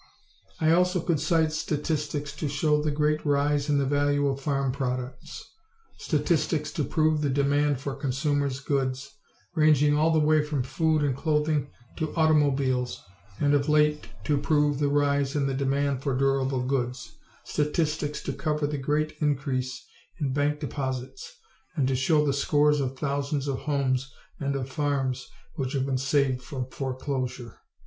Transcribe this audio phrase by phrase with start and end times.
[0.59, 4.71] I also could cite statistics to show the great rise in the value of farm
[4.71, 5.47] products
[5.99, 9.11] statistics to prove the demand for consumers' goods,
[9.53, 13.03] ranging all the way from food and clothing to automobiles,
[13.39, 18.33] and of late to prove the rise in the demand for durable goods statistics to
[18.33, 19.85] cover the great increase
[20.19, 21.31] in bank deposits
[21.75, 25.95] and to show the scores of thousands of homes and of farms which have been
[25.99, 27.59] saved from foreclosure.